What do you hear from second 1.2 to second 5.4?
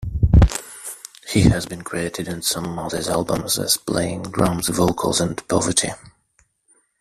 He has been credited on some Mothers albums as playing "drums, vocals,